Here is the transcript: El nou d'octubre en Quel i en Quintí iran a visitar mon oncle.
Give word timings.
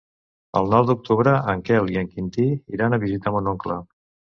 El 0.61 0.69
nou 0.75 0.87
d'octubre 0.87 1.35
en 1.55 1.63
Quel 1.69 1.95
i 1.95 2.03
en 2.03 2.13
Quintí 2.17 2.49
iran 2.79 2.97
a 2.97 3.05
visitar 3.09 3.39
mon 3.41 3.57
oncle. 3.59 3.85